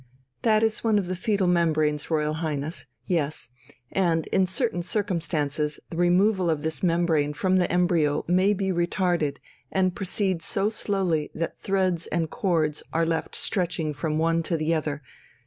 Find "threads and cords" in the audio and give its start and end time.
11.59-12.81